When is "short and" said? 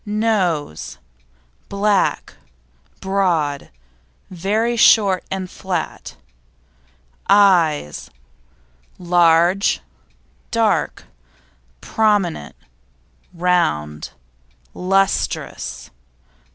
4.75-5.47